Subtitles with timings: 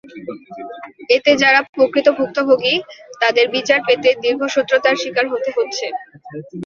[1.09, 2.73] এতে যাঁরা প্রকৃত ভুক্তভোগী,
[3.21, 5.85] তাঁদের বিচার পেতে দীর্ঘসূত্রতার শিকার হতে হচ্ছে।